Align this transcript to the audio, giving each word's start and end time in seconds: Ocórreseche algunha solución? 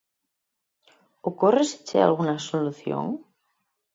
Ocórreseche 1.29 1.97
algunha 2.01 2.37
solución? 2.49 3.05